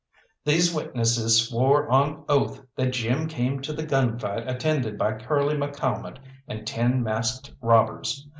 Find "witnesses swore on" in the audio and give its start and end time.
0.73-2.25